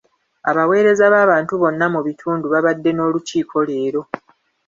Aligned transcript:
Abaweereza 0.49 1.05
b'abantu 1.13 1.53
bonna 1.61 1.85
mu 1.93 1.99
bitundu 2.07 2.45
babadde 2.53 2.89
n'olukiiko 2.93 3.57
leero. 3.69 4.01